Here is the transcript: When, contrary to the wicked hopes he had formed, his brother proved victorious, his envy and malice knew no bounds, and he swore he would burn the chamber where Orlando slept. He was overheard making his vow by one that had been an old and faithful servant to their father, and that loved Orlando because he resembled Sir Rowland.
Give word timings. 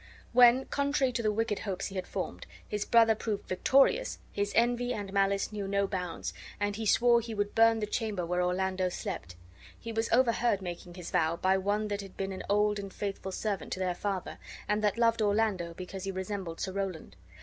When, 0.33 0.65
contrary 0.65 1.11
to 1.13 1.21
the 1.21 1.31
wicked 1.31 1.59
hopes 1.59 1.85
he 1.85 1.95
had 1.95 2.07
formed, 2.07 2.47
his 2.67 2.85
brother 2.85 3.13
proved 3.13 3.47
victorious, 3.47 4.17
his 4.31 4.51
envy 4.55 4.95
and 4.95 5.13
malice 5.13 5.51
knew 5.53 5.67
no 5.67 5.85
bounds, 5.85 6.33
and 6.59 6.75
he 6.75 6.87
swore 6.87 7.21
he 7.21 7.35
would 7.35 7.53
burn 7.53 7.81
the 7.81 7.85
chamber 7.85 8.25
where 8.25 8.41
Orlando 8.41 8.89
slept. 8.89 9.35
He 9.79 9.91
was 9.91 10.09
overheard 10.11 10.59
making 10.59 10.95
his 10.95 11.11
vow 11.11 11.35
by 11.35 11.55
one 11.59 11.87
that 11.89 12.01
had 12.01 12.17
been 12.17 12.31
an 12.31 12.41
old 12.49 12.79
and 12.79 12.91
faithful 12.91 13.31
servant 13.31 13.71
to 13.73 13.79
their 13.79 13.93
father, 13.93 14.39
and 14.67 14.83
that 14.83 14.97
loved 14.97 15.21
Orlando 15.21 15.75
because 15.75 16.05
he 16.05 16.11
resembled 16.11 16.59
Sir 16.59 16.71
Rowland. 16.71 17.15